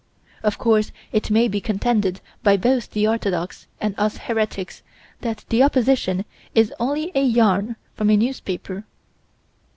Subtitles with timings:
[0.41, 4.81] Of course it may be contended by both the orthodox and us heretics
[5.19, 8.85] that the opposition is only a yarn from a newspaper.